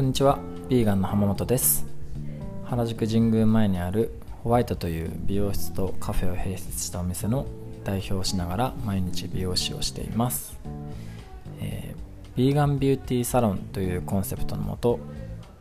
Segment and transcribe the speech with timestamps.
[0.00, 0.38] こんにちは。
[0.70, 1.84] ビーガンの浜本です。
[2.64, 7.44] 原宿神宮前にあるホワイトという美容室とカフェを併設したお店の
[7.84, 10.58] 代表をしながら毎日美容師をしています、
[11.60, 15.00] えー、ビーガンビューティーサロンというコンセプトのもと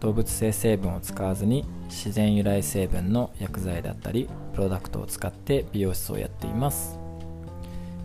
[0.00, 6.98] 動物性成分を使わずに自然由来成分の薬剤だったりプロダクトを使って美容室をやっています。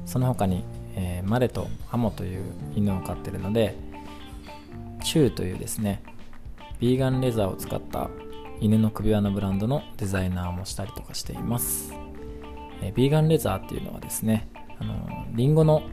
[0.06, 0.64] その他に、
[0.96, 2.43] えー、マレとアモという
[2.75, 3.75] 犬を飼ってるので
[5.04, 6.04] チューというですね
[6.79, 8.10] ビーガンレザーを使った
[8.61, 11.93] 犬の首輪のブランドのデザイナーもしたりとかしています、
[12.82, 14.47] えー、ビーガンレザーっていうのはですね
[14.79, 15.84] あのリンゴの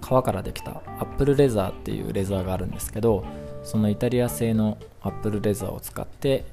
[0.00, 3.26] 皮からできたアップルレザーっていうレザーがあるんですけど
[3.62, 6.46] そのイタリア製のアップルレザーを使って、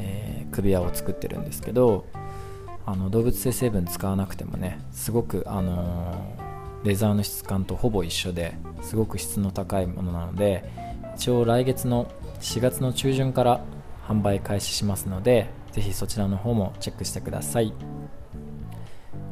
[0.00, 2.04] えー、首輪を作ってるんですけど
[2.84, 10.64] あの動物性成分使わなくてもねすごく、あのー、レザーの質感とほぼ一緒ですごく質の高いものなので
[11.14, 13.60] 一応来月の4月の中旬から
[14.06, 17.72] 販売開始しますのでぜひそちらの方もチェックしてください。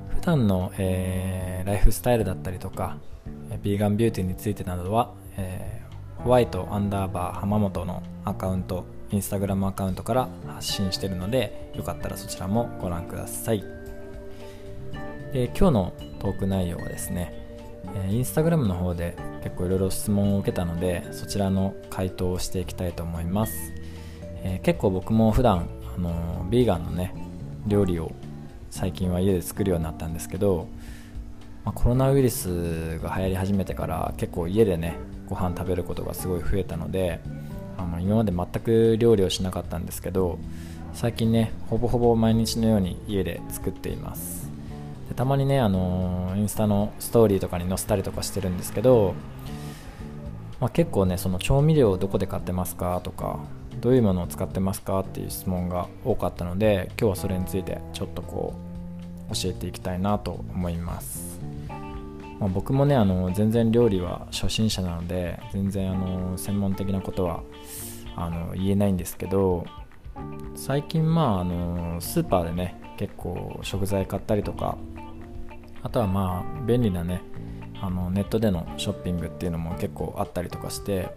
[0.08, 2.98] 普段の、えー、ライフスタイルだったりとか
[3.62, 13.64] ビーガンビューティーについてなどは、えー、ホワイトアンダーバー浜本のアカウントインスタグラムアカウントから発信してるのでよかったらそちらもご覧ください。
[15.32, 17.45] で今日のトーク内容はですね
[18.10, 23.72] インスタグラムの方で結構いろいろ質問を受けたのでそちらの回答をしていきたいと思います、
[24.42, 27.14] えー、結構僕も普段あのー、ビーガンのね
[27.66, 28.12] 料理を
[28.70, 30.68] 最近は家で作るようになったんですけど、
[31.64, 34.96] まあ、コロナウイルスが流行り始めてから結構家でね
[35.28, 37.20] ご飯食べることがすごい増えたので
[37.78, 40.38] あの今まで全く料理をしなかったんですけど
[40.92, 44.45] 最近ねほぼほぼ毎日のように家で作っています。
[45.16, 49.14] たまにねあのインスタのストーリーとかに載せたりとかしてるんですけど、
[50.60, 53.40] まあ、結構ねその調味料をどこで買ってますかとか
[53.80, 58.54] どういうものを使ってますかっていう質問が多かったので今日はそれについてちょっとこ
[59.30, 61.40] う教えていきたいなと思います。
[62.38, 67.42] まあ、僕もねあの全然料理は初心者なので全然あの専門的なことは
[68.14, 69.64] あの言えないんですけど
[70.54, 74.76] 最近まああのスーパーでね結構食材買ったりとか
[75.86, 77.22] あとはまあ便利なね
[77.80, 81.14] あのネットでのショッピングっていうのも結構あったりとかして、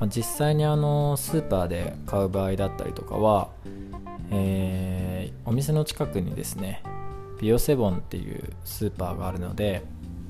[0.00, 3.50] まあ、実際にあのスーパーで買う場合だったりとかは、
[4.32, 6.82] えー、お店の近くにですね
[7.40, 9.84] ビオセボンっていうスーパーがあるので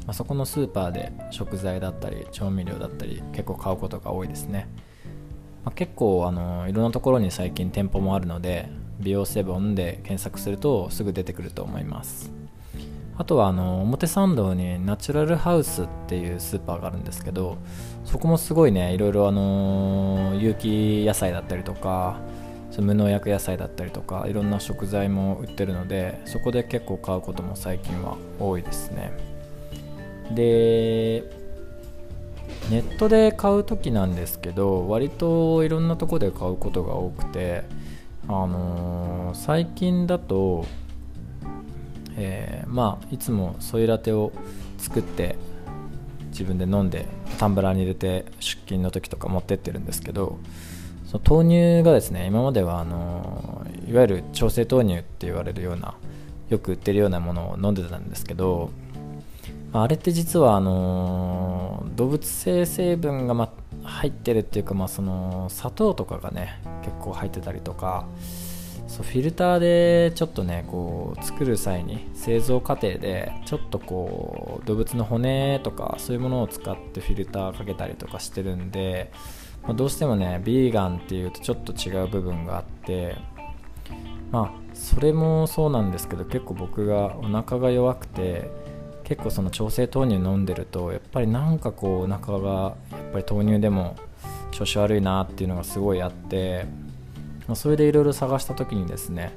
[0.06, 4.66] まあ、そこのスーパーで食材だったり調味料だったり結構買うことが多いですね、
[5.64, 8.68] まあ、結構あのいろんなところに最近店舗もあるので
[8.98, 12.39] 美容セボンで検索するとすぐ出てくると思います。
[13.20, 17.58] あとはあの表参道にナチュラルハウスっていうスーパーがあるんですけど
[18.06, 22.18] そこもすごいねいろいろあの有機野菜だったりとか
[22.78, 29.12] 無農薬野菜だったりとかいろんな食材も売ってるのでそこで結構買うことも最近は多いですね。
[30.34, 31.22] で
[32.70, 37.64] ネットで買う時なんですけど割といろんなとこで買うことが多くて
[38.28, 40.64] あのー、最近だと、
[42.16, 44.32] えー、まあいつもソイラテを
[44.78, 45.36] 作って
[46.30, 47.06] 自分で飲んで
[47.38, 50.38] タンブラーに入れて出勤の時とか持ってってるんですけど
[51.06, 55.94] その豆乳がですね今まではあの、いわゆる調整豆乳って言われるような
[56.48, 58.70] よく売ってるようなものを飲んでたんですけど
[59.72, 63.52] あれって実はあの動物性成分が、ま、
[63.84, 68.06] 入ってるっていうか、まあ、その砂糖とかがね結構入ってたりとか
[69.00, 79.10] そうフィルターでちょっとねこう作る際に製造過程でちょっとこう動物の骨とかそういうものを使ってフィルターかけたりとかしてるんで、
[79.62, 83.16] まあ、どうしてもねビーガンっていうとちょっと違う部分があって
[84.30, 88.50] まあそれもそうなんですけど結構僕がお腹が弱くて
[89.04, 93.96] 結構その調整豆乳飲んでるとやっぱりなんかこうお腹がやっぱり豆乳でも
[94.50, 96.66] 調子悪いなっていうのがすごいあって
[97.54, 99.32] それでいろいろ探した時にですね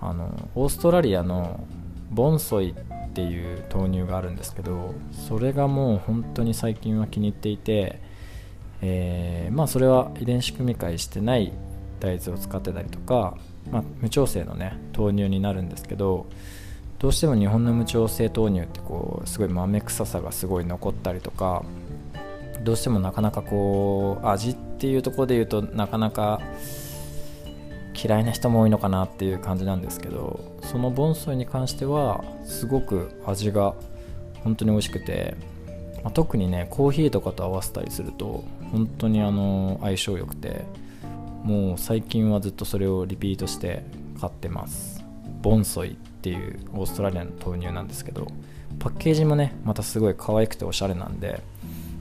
[0.00, 1.64] あのオーストラリアの
[2.10, 8.00] ボンソイっていう豆乳があるんですけどそれがもう本当に最近は気に入っていて、
[8.82, 11.52] えー、まあそれは遺伝子組み換えしてない
[12.00, 13.36] 大豆を使ってたりとか、
[13.70, 16.26] まあ、無調整のね豆乳になるんですけど
[16.98, 21.64] どうしても日本の無調整豆乳ってこうすごい豆臭さがすごい残ったりとか
[22.62, 26.40] どうしてもなかなかこう味っていうところで言うとなかなか
[27.94, 33.74] 嫌いな人も多いのかなっていう感じなんですけどそのボンソイに関してはすごく味が
[34.42, 35.36] 本当に美味しくて
[36.04, 40.64] まあ、特にねコーヒーとかと合わせたりすると本当にあの相性良くて
[41.42, 43.84] もう最近はずっとそれをリピートして
[44.20, 45.02] 買ってます。
[45.42, 48.28] ボンソイっていうオーストラリアの豆乳なんですけど
[48.78, 51.42] パッケージもねまたすごい可愛くておしゃれなんで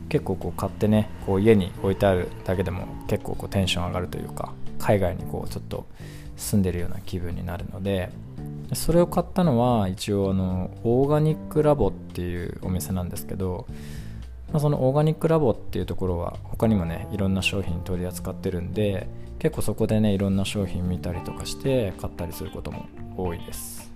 [0.07, 5.85] 結構こう買ってねこう家に置いてあるだけでも結構こうテンション上がるというか海外にこうちょっと
[6.35, 8.09] 住んでるような気分になるので
[8.74, 13.65] それを買ったのは一応あのオーガニックラボっていうお店なんですけど、
[14.51, 19.07] まあ、そのオーガニックラボっていうところは他にもねいろんな商品取り扱ってるんで
[19.39, 23.89] 結構そこでねいろんな商品見たりとかして買ったりすることも多いです。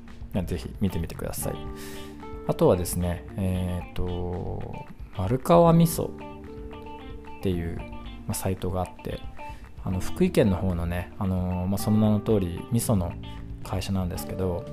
[0.45, 1.55] ぜひ見てみてください。
[2.47, 4.85] あとはですねえっ、ー、と
[5.17, 7.79] 丸川味噌っていう、
[8.33, 9.19] サイトがあって
[9.83, 13.13] あの福井県の方のね、あのまあ、その名の通り味噌の
[13.63, 14.65] 会社なんですけど、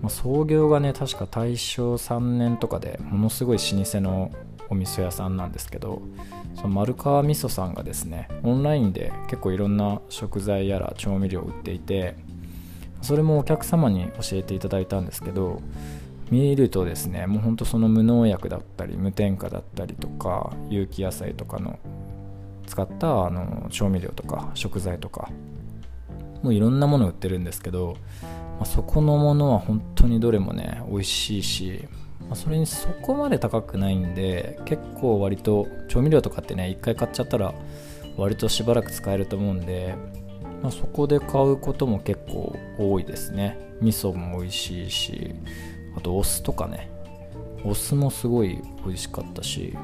[0.00, 4.30] まあ、創業がね確か大正3年とかでものすごい老舗の
[4.70, 6.02] お味噌屋さんなんですけど
[6.54, 12.16] その丸川味噌さんがですねオンラインで結構いろんな食材やら調味料を売っていて
[13.00, 15.62] それもお客様に教えていただいたんですけど
[16.30, 21.78] 見るとですねもうほんとその無農薬だったり無添加だったりとか有機野菜とかの
[22.68, 25.30] 使ったあの調味料とか食材とか
[26.42, 31.88] もういろんなもの売ってるんですけど、まあ、そこのものは本当にどれもね美味しいし、
[32.20, 37.54] まあ、それにそこまで高くないんで結構割と調味料とかってね一回買っちゃったら
[38.16, 39.96] 割としばらく使えると思うんで、
[40.62, 43.58] まあ、そこで買うことも結構多いですね。
[43.80, 45.34] 味噌も美味しいし
[45.96, 46.90] あとお酢とかね。
[47.64, 49.76] お酢もすごい美味しかったし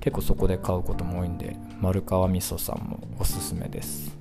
[0.00, 4.16] 結構そこで買うことも多いんで丸川味噌さんもおすすめです。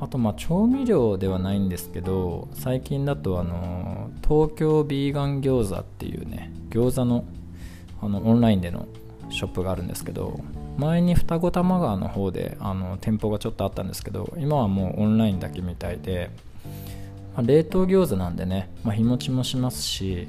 [0.00, 7.24] あとまあ調味料ではないんですけど最近だとあの東京ビーガン餃子っていうね餃子の
[8.02, 8.88] あのオンラインでの
[9.28, 10.40] ショップがあるんですけど
[10.78, 16.30] 前に双子玉川の方であの店舗がちょっとあったんですけど今はもうオンラインだけみたいで、
[17.34, 20.28] まあ、冷凍餃子なんでね、まあ、日持ちもしますし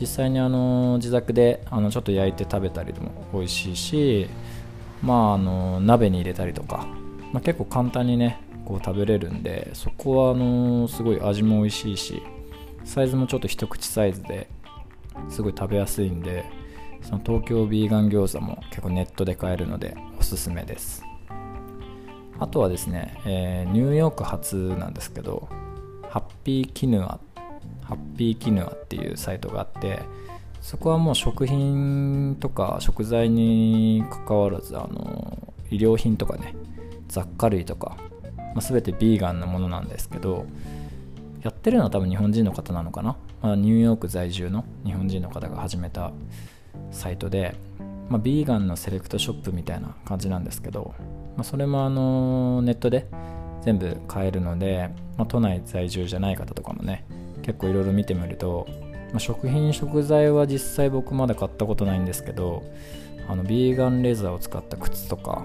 [0.00, 4.28] 実際にあの自宅であのちょっと焼いて食べたりでも美味しいし、
[5.02, 6.86] まあ、あの鍋に入れたりとか、
[7.32, 12.22] まあ、結構簡単にねこう食べれるんでそこはあのすごい味も美味しいし
[12.84, 14.48] サイズもちょっと一口サイズで
[15.28, 16.44] すごい食べやすいんで
[17.02, 21.04] その東京ビーガン餃子も結構ネットで買えるのでおすすめです。
[22.40, 25.48] あとはですね、えー、ニューヨーク発なんですけど
[26.08, 27.18] ハッピーキヌア
[27.82, 30.00] ハッピーキヌアっていうサイトがあって
[30.60, 36.54] そこはもう食品とか食材に関わらずあの医療品とかね
[37.08, 37.96] 雑貨類とか、
[38.32, 40.46] まあ、全てビーガンのものなんですけど
[41.42, 46.12] やってるのは多分日本人の方なのかな、まあ、ニューヨーク在住の日本人の方が始めた
[46.90, 47.54] サイトで、
[48.08, 50.94] まあ、ビーガンのセレクトショップみたいな感じなんですけど、
[51.36, 53.06] まあ、それもあのネットで
[53.60, 54.88] 全部買えるので、
[55.18, 57.04] まあ、都内在住じゃない方とかもね
[57.44, 58.66] 結構いろいろ見てみると、
[59.10, 62.64] まあ、食品食材は実際僕まだ買ったことないんですけど
[63.28, 65.44] あのビーガンレザーを使った靴とか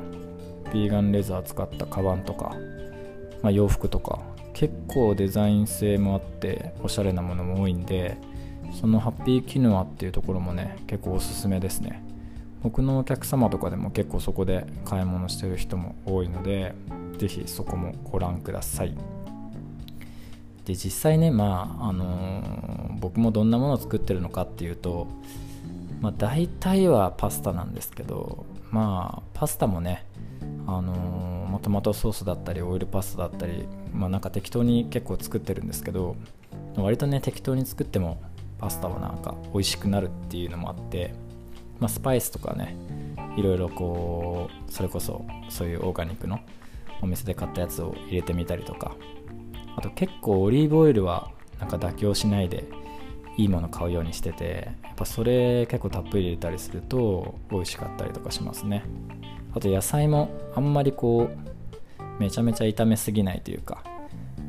[0.73, 2.55] ビーガンレザー使ったカバンとか、
[3.41, 4.21] まあ、洋服とか
[4.53, 8.17] 結構デザイン性もあっておしゃれなものも多いんで
[8.79, 12.03] そのハッピーキヌアっていうところもね結構おすすめですね。
[12.61, 16.75] 僕のお客様とかでも結構そこで買い物してる人も多いので
[17.17, 18.93] 是非そこもご覧ください。
[20.69, 25.07] で実際ねまああのー、僕もどんなものを作ってるのかっていうと
[25.99, 30.05] まあ大体はパスタなんですけどまあパスタもね
[30.67, 36.15] あのー、トマトソースだったりオイルパスタだったりまあなんか適当に結構作ってるんですけど
[36.77, 38.21] 割とね適当に作っても
[38.59, 41.15] パスタはなんか美味しくなるっていうのもあって、
[41.79, 42.77] まあ、スパイスとかね
[43.37, 46.39] いろいろこうそれこそそういうオーガニックの
[47.01, 48.95] お店で買ったやつを入れてみたりとか
[49.75, 52.65] あと結構オリーブオイルはなんか妥協しないで
[53.37, 58.83] いいもの買うようにしててやっぱそれ結構たっぷり入れたりすると美味しかったりとかしますね。
[59.53, 63.81] あと野菜もあんまりこうめちゃめちゃ炒めすぎないというか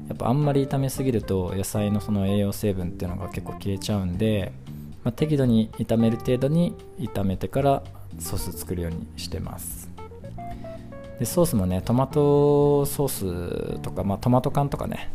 [0.08, 4.52] やっぱあんまり炒めすぎると野菜のその栄養成分っていうのが結構消えちゃうんで、
[5.04, 7.82] まあ、適度に炒める程度に炒めてから
[8.18, 9.89] ソース作るようにしてます。
[11.20, 15.10] でソースもねトマトソースとか、まあ、トマト缶とかね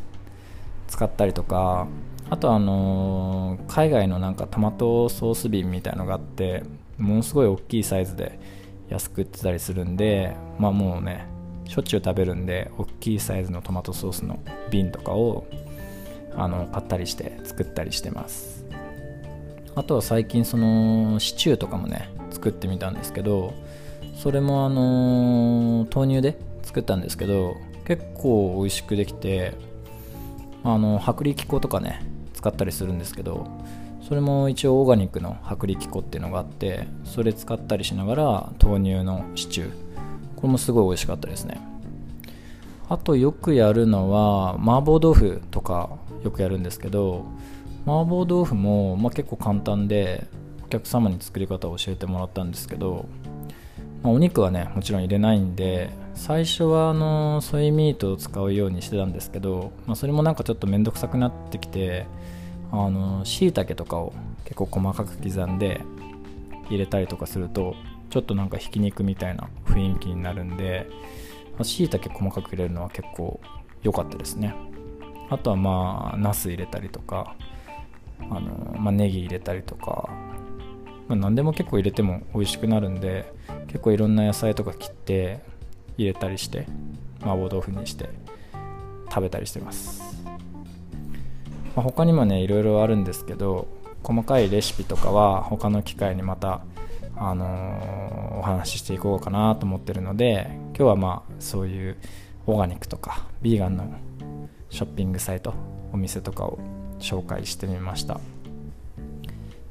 [0.88, 1.88] 使ったりとか
[2.30, 6.64] あとあのー、海外のなんかトマトソース瓶みたいのがあって
[6.98, 8.40] ものすごい大きいサイズで
[8.88, 11.28] 安く売ってたりするんでまあもうね
[11.68, 15.46] しょっちゅう食べるんで大きいサイズのトマトソースの瓶とかを
[16.36, 18.66] あの買ったりして作ったりしてます。
[19.74, 23.54] あとは最近そのシチューとかもね作作ってみたんですけど
[24.15, 29.53] それもあの豆乳で作ったんですけど結構美味しくできて
[30.63, 32.03] あの薄力粉とかね
[32.34, 33.48] 使ったりするんですけど
[34.07, 39.86] それも一応オーガニックの薄力粉っていうのがあってそれ使ったりしながら豆乳のシチュー。
[40.36, 41.60] これもすごい美味しかったですね。
[42.88, 45.89] あとよくやるのは麻婆豆腐とか
[46.24, 47.25] よくやるんですけど
[47.86, 50.27] 麻婆豆腐も、まあ、結構簡単で
[50.63, 53.07] お客様に作り方を教えてもらったんですけど、
[54.06, 62.06] まあ、お肉はねもちろん入れないんで最初はあのソイミートを使うようにしてたんですけど、まあ、それもなんかちょっと面倒くさくなってきて
[62.72, 65.82] あの椎茸とかを結構細かく刻んで
[66.70, 67.76] 入れたりとかすると
[68.12, 70.88] ちょっとなんかひき肉みたいな雰囲気になるんで
[71.64, 73.40] しいたけ細かく入れるのは結構
[73.82, 74.54] 良かったですね。
[75.32, 77.36] あとはまあナス入れたりとか
[78.20, 80.10] あの、まあ、ネギ入れたりとか、
[81.08, 83.34] まあ、何でも結構入れても美味しくなるんで
[83.75, 85.41] 結構いろんな野菜とか切って
[85.98, 86.65] 入れたりして
[87.20, 88.08] 麻婆豆腐にして
[89.10, 90.32] 食べたりしてます、ま
[91.77, 93.67] あ、他にもねいろいろあるんですけど
[94.01, 96.62] 細かいレシピとかは他の機会にまた
[97.17, 101.98] あのー、お話ししていこうかなと思ってるので今日はまあそういう
[102.48, 103.94] オーガニックとかビーガンの
[104.70, 105.53] ショッピングサイト
[105.91, 106.60] お店とかを
[107.00, 108.22] 紹介してみました。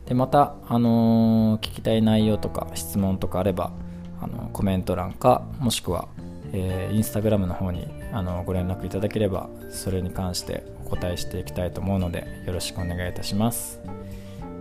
[0.05, 3.73] でまた、あのー、聞きたい内容とか質問とかあれば
[4.25, 6.09] あのコメント欄かもしくは、
[6.53, 13.81] えー、インスタグラムの方にあのご連絡いただければそれに関してお答えしていきたいと思うのでよろしくお願いいたします、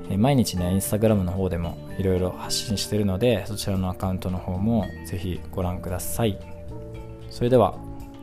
[0.10, 6.38] えー、毎日ねインスタグラムの方でもいろいろ発信してるのでそちらのアカウントの方もぜひご覧ください。
[7.29, 7.75] それでは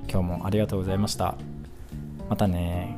[0.09, 1.37] 今日もありがとうございました。
[2.28, 2.97] またね